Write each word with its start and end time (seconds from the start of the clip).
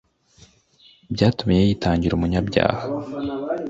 Byatumye 1.13 1.59
yitangir' 1.63 2.15
umunyabyaha. 2.17 2.83